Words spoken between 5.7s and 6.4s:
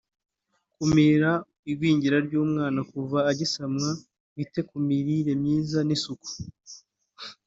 n’isuku